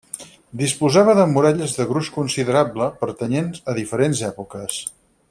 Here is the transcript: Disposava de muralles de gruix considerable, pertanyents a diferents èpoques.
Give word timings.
Disposava 0.61 1.13
de 1.19 1.25
muralles 1.33 1.75
de 1.81 1.85
gruix 1.91 2.09
considerable, 2.17 2.89
pertanyents 3.05 3.63
a 3.73 3.77
diferents 3.81 4.23
èpoques. 4.31 4.81